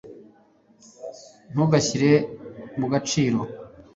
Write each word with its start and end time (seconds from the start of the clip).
ntugashyire 1.51 2.11
mu 2.79 2.85
gaciro 2.93 3.39